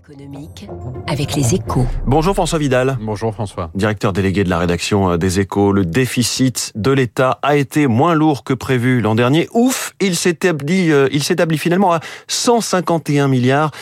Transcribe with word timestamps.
économique 0.00 0.66
avec 1.06 1.34
les 1.34 1.54
échos. 1.54 1.86
Bonjour 2.06 2.32
François 2.34 2.58
Vidal. 2.58 2.96
Bonjour 3.02 3.34
François. 3.34 3.70
Directeur 3.74 4.14
délégué 4.14 4.44
de 4.44 4.48
la 4.48 4.58
rédaction 4.58 5.10
euh, 5.10 5.16
des 5.18 5.40
échos. 5.40 5.72
Le 5.72 5.84
déficit 5.84 6.72
de 6.74 6.90
l'État 6.90 7.38
a 7.42 7.56
été 7.56 7.86
moins 7.86 8.14
lourd 8.14 8.42
que 8.42 8.54
prévu 8.54 9.02
l'an 9.02 9.14
dernier. 9.14 9.48
Ouf, 9.52 9.92
il 10.00 10.16
s'établit, 10.16 10.90
euh, 10.90 11.08
il 11.12 11.22
s'établit 11.22 11.58
finalement 11.58 11.92
à 11.92 12.00
151 12.28 13.28
milliards. 13.28 13.72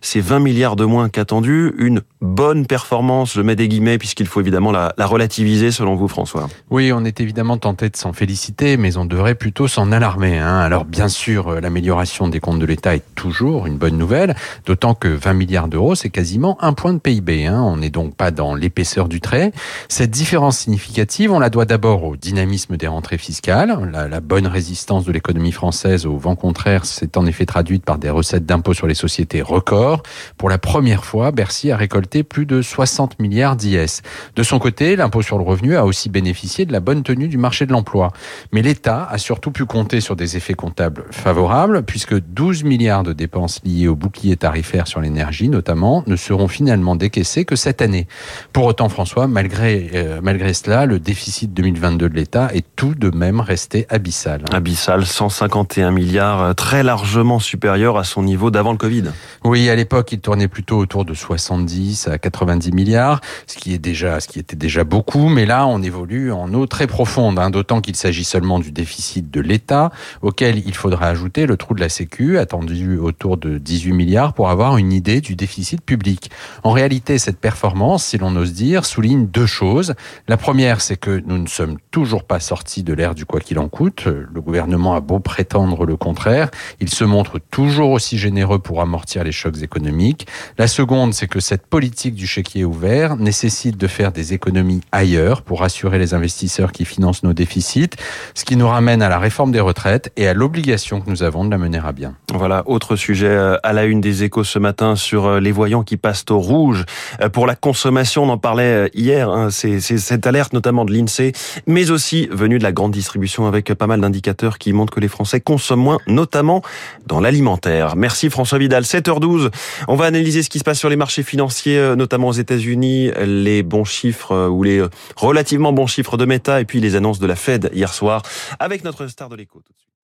C'est 0.00 0.20
20 0.20 0.38
milliards 0.40 0.76
de 0.76 0.84
moins 0.84 1.08
qu'attendu. 1.08 1.72
Une 1.78 2.02
bonne 2.24 2.66
performance, 2.66 3.34
je 3.34 3.42
mets 3.42 3.54
des 3.54 3.68
guillemets, 3.68 3.98
puisqu'il 3.98 4.26
faut 4.26 4.40
évidemment 4.40 4.72
la, 4.72 4.94
la, 4.96 5.06
relativiser 5.06 5.70
selon 5.70 5.94
vous, 5.94 6.08
François. 6.08 6.48
Oui, 6.70 6.90
on 6.92 7.04
est 7.04 7.20
évidemment 7.20 7.58
tenté 7.58 7.90
de 7.90 7.96
s'en 7.96 8.12
féliciter, 8.12 8.76
mais 8.76 8.96
on 8.96 9.04
devrait 9.04 9.34
plutôt 9.34 9.68
s'en 9.68 9.92
alarmer. 9.92 10.38
Hein. 10.38 10.58
Alors 10.58 10.86
bien 10.86 11.08
sûr, 11.08 11.48
euh, 11.48 11.60
l'amélioration 11.60 12.28
des 12.28 12.40
comptes 12.40 12.58
de 12.58 12.66
l'État 12.66 12.96
est 12.96 13.04
toujours 13.14 13.66
une 13.66 13.76
bonne 13.76 13.98
nouvelle, 13.98 14.34
d'autant 14.64 14.94
que 14.94 15.08
20 15.08 15.34
milliards 15.34 15.68
d'euros, 15.68 15.94
c'est 15.94 16.08
quasiment 16.08 16.56
un 16.62 16.72
point 16.72 16.94
de 16.94 16.98
PIB. 16.98 17.46
Hein. 17.46 17.60
On 17.62 17.76
n'est 17.76 17.90
donc 17.90 18.16
pas 18.16 18.30
dans 18.30 18.54
l'épaisseur 18.54 19.08
du 19.08 19.20
trait. 19.20 19.52
Cette 19.88 20.10
différence 20.10 20.58
significative, 20.58 21.30
on 21.30 21.38
la 21.38 21.50
doit 21.50 21.66
d'abord 21.66 22.04
au 22.04 22.16
dynamisme 22.16 22.76
des 22.76 22.86
rentrées 22.86 23.18
fiscales. 23.18 23.90
La, 23.92 24.08
la 24.08 24.20
bonne 24.20 24.46
résistance 24.46 25.04
de 25.04 25.12
l'économie 25.12 25.52
française 25.52 26.06
au 26.06 26.16
vent 26.16 26.36
contraire 26.36 26.86
s'est 26.86 27.18
en 27.18 27.26
effet 27.26 27.44
traduite 27.44 27.84
par 27.84 27.98
des 27.98 28.10
recettes 28.10 28.46
d'impôts 28.46 28.74
sur 28.74 28.86
les 28.86 28.94
sociétés 28.94 29.42
records. 29.42 30.02
Pour 30.38 30.48
la 30.48 30.58
première 30.58 31.04
fois, 31.04 31.30
Bercy 31.30 31.70
a 31.70 31.76
récolté 31.76 32.13
plus 32.22 32.46
de 32.46 32.62
60 32.62 33.18
milliards 33.18 33.56
d'IS. 33.56 34.02
De 34.36 34.42
son 34.42 34.58
côté, 34.58 34.96
l'impôt 34.96 35.22
sur 35.22 35.38
le 35.38 35.44
revenu 35.44 35.76
a 35.76 35.84
aussi 35.84 36.08
bénéficié 36.08 36.64
de 36.66 36.72
la 36.72 36.80
bonne 36.80 37.02
tenue 37.02 37.28
du 37.28 37.38
marché 37.38 37.66
de 37.66 37.72
l'emploi. 37.72 38.12
Mais 38.52 38.62
l'État 38.62 39.08
a 39.10 39.18
surtout 39.18 39.50
pu 39.50 39.64
compter 39.64 40.00
sur 40.00 40.16
des 40.16 40.36
effets 40.36 40.54
comptables 40.54 41.04
favorables, 41.10 41.82
puisque 41.82 42.18
12 42.18 42.64
milliards 42.64 43.02
de 43.02 43.12
dépenses 43.12 43.60
liées 43.64 43.88
au 43.88 43.96
bouclier 43.96 44.36
tarifaire 44.36 44.86
sur 44.86 45.00
l'énergie, 45.00 45.48
notamment, 45.48 46.04
ne 46.06 46.16
seront 46.16 46.48
finalement 46.48 46.96
décaissés 46.96 47.44
que 47.44 47.56
cette 47.56 47.82
année. 47.82 48.06
Pour 48.52 48.66
autant, 48.66 48.88
François, 48.88 49.26
malgré, 49.26 49.90
euh, 49.94 50.20
malgré 50.22 50.54
cela, 50.54 50.86
le 50.86 50.98
déficit 50.98 51.52
2022 51.52 52.08
de 52.08 52.14
l'État 52.14 52.50
est 52.52 52.64
tout 52.76 52.94
de 52.94 53.10
même 53.10 53.40
resté 53.40 53.86
abyssal. 53.88 54.42
Abyssal, 54.52 55.06
151 55.06 55.90
milliards, 55.90 56.42
euh, 56.42 56.52
très 56.52 56.82
largement 56.82 57.38
supérieur 57.38 57.96
à 57.96 58.04
son 58.04 58.22
niveau 58.22 58.50
d'avant 58.50 58.72
le 58.72 58.78
Covid. 58.78 59.04
Oui, 59.44 59.68
à 59.68 59.76
l'époque, 59.76 60.12
il 60.12 60.20
tournait 60.20 60.48
plutôt 60.48 60.78
autour 60.78 61.04
de 61.04 61.14
70 61.14 62.03
à 62.08 62.18
90 62.18 62.72
milliards, 62.72 63.20
ce 63.46 63.56
qui 63.56 63.74
est 63.74 63.78
déjà, 63.78 64.20
ce 64.20 64.28
qui 64.28 64.38
était 64.38 64.56
déjà 64.56 64.84
beaucoup. 64.84 65.28
Mais 65.28 65.46
là, 65.46 65.66
on 65.66 65.82
évolue 65.82 66.32
en 66.32 66.52
eau 66.54 66.66
très 66.66 66.86
profonde, 66.86 67.38
hein, 67.38 67.50
d'autant 67.50 67.80
qu'il 67.80 67.96
s'agit 67.96 68.24
seulement 68.24 68.58
du 68.58 68.72
déficit 68.72 69.30
de 69.30 69.40
l'État, 69.40 69.90
auquel 70.22 70.58
il 70.66 70.74
faudra 70.74 71.06
ajouter 71.06 71.46
le 71.46 71.56
trou 71.56 71.74
de 71.74 71.80
la 71.80 71.88
Sécu, 71.88 72.38
attendu 72.38 72.98
autour 72.98 73.36
de 73.36 73.58
18 73.58 73.92
milliards, 73.92 74.34
pour 74.34 74.50
avoir 74.50 74.76
une 74.76 74.92
idée 74.92 75.20
du 75.20 75.36
déficit 75.36 75.80
public. 75.80 76.30
En 76.62 76.72
réalité, 76.72 77.18
cette 77.18 77.38
performance, 77.38 78.04
si 78.04 78.18
l'on 78.18 78.34
ose 78.36 78.52
dire, 78.52 78.84
souligne 78.84 79.26
deux 79.26 79.46
choses. 79.46 79.94
La 80.28 80.36
première, 80.36 80.80
c'est 80.80 80.96
que 80.96 81.22
nous 81.26 81.38
ne 81.38 81.48
sommes 81.48 81.78
toujours 81.90 82.24
pas 82.24 82.40
sortis 82.40 82.82
de 82.82 82.92
l'ère 82.92 83.14
du 83.14 83.24
quoi 83.24 83.40
qu'il 83.40 83.58
en 83.58 83.68
coûte. 83.68 84.06
Le 84.06 84.40
gouvernement 84.40 84.94
a 84.94 85.00
beau 85.00 85.18
prétendre 85.18 85.84
le 85.84 85.96
contraire, 85.96 86.50
il 86.80 86.88
se 86.88 87.04
montre 87.04 87.38
toujours 87.50 87.90
aussi 87.90 88.18
généreux 88.18 88.58
pour 88.58 88.80
amortir 88.80 89.24
les 89.24 89.32
chocs 89.32 89.62
économiques. 89.62 90.26
La 90.58 90.66
seconde, 90.66 91.14
c'est 91.14 91.26
que 91.26 91.40
cette 91.40 91.66
politique 91.66 91.83
du 91.90 92.26
chéquier 92.26 92.64
ouvert 92.64 93.16
nécessite 93.16 93.76
de 93.76 93.86
faire 93.86 94.12
des 94.12 94.32
économies 94.32 94.80
ailleurs 94.92 95.42
pour 95.42 95.62
assurer 95.62 95.98
les 95.98 96.14
investisseurs 96.14 96.72
qui 96.72 96.84
financent 96.84 97.22
nos 97.22 97.32
déficits, 97.32 97.90
ce 98.34 98.44
qui 98.44 98.56
nous 98.56 98.68
ramène 98.68 99.02
à 99.02 99.08
la 99.08 99.18
réforme 99.18 99.52
des 99.52 99.60
retraites 99.60 100.10
et 100.16 100.26
à 100.26 100.34
l'obligation 100.34 101.00
que 101.00 101.10
nous 101.10 101.22
avons 101.22 101.44
de 101.44 101.50
la 101.50 101.58
mener 101.58 101.80
à 101.84 101.92
bien. 101.92 102.14
Voilà, 102.32 102.62
autre 102.66 102.96
sujet 102.96 103.28
euh, 103.28 103.56
à 103.62 103.72
la 103.72 103.84
une 103.84 104.00
des 104.00 104.24
échos 104.24 104.44
ce 104.44 104.58
matin 104.58 104.96
sur 104.96 105.26
euh, 105.26 105.40
les 105.40 105.52
voyants 105.52 105.82
qui 105.82 105.96
passent 105.96 106.24
au 106.30 106.38
rouge. 106.38 106.84
Euh, 107.20 107.28
pour 107.28 107.46
la 107.46 107.54
consommation, 107.54 108.24
on 108.24 108.28
en 108.30 108.38
parlait 108.38 108.90
hier, 108.94 109.28
hein, 109.28 109.50
c'est 109.50 109.80
cette 109.80 110.26
alerte 110.26 110.52
notamment 110.52 110.84
de 110.84 110.92
l'INSEE, 110.92 111.32
mais 111.66 111.90
aussi 111.90 112.28
venue 112.30 112.58
de 112.58 112.64
la 112.64 112.72
grande 112.72 112.92
distribution 112.92 113.46
avec 113.46 113.72
pas 113.74 113.86
mal 113.86 114.00
d'indicateurs 114.00 114.58
qui 114.58 114.72
montrent 114.72 114.94
que 114.94 115.00
les 115.00 115.08
Français 115.08 115.40
consomment 115.40 115.82
moins, 115.82 115.98
notamment 116.06 116.62
dans 117.06 117.20
l'alimentaire. 117.20 117.96
Merci 117.96 118.30
François 118.30 118.58
Vidal, 118.58 118.84
7h12. 118.84 119.50
On 119.88 119.96
va 119.96 120.06
analyser 120.06 120.42
ce 120.42 120.48
qui 120.48 120.58
se 120.58 120.64
passe 120.64 120.78
sur 120.78 120.88
les 120.88 120.96
marchés 120.96 121.22
financiers, 121.22 121.73
notamment 121.96 122.28
aux 122.28 122.32
États-Unis, 122.32 123.10
les 123.24 123.62
bons 123.62 123.84
chiffres 123.84 124.48
ou 124.48 124.62
les 124.62 124.82
relativement 125.16 125.72
bons 125.72 125.86
chiffres 125.86 126.16
de 126.16 126.24
Meta 126.24 126.60
et 126.60 126.64
puis 126.64 126.80
les 126.80 126.96
annonces 126.96 127.18
de 127.18 127.26
la 127.26 127.36
Fed 127.36 127.70
hier 127.74 127.92
soir 127.92 128.22
avec 128.58 128.84
notre 128.84 129.06
star 129.06 129.28
de 129.28 129.36
l'écho. 129.36 129.62